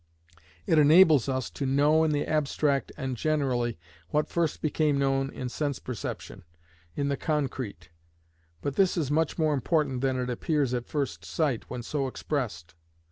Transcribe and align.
It 0.65 0.79
enables 0.79 1.29
us 1.29 1.51
to 1.51 1.67
know 1.67 2.03
in 2.03 2.09
the 2.09 2.25
abstract 2.25 2.91
and 2.97 3.15
generally, 3.15 3.77
what 4.09 4.27
first 4.31 4.59
became 4.59 4.97
known 4.97 5.29
in 5.29 5.47
sense 5.47 5.77
perception, 5.77 6.43
in 6.95 7.09
the 7.09 7.15
concrete. 7.17 7.89
But 8.63 8.77
this 8.77 8.97
is 8.97 9.11
much 9.11 9.37
more 9.37 9.53
important 9.53 10.01
than 10.01 10.17
it 10.19 10.27
appears 10.31 10.73
at 10.73 10.87
first 10.87 11.23
sight 11.23 11.69
when 11.69 11.83
so 11.83 12.07
expressed. 12.07 12.73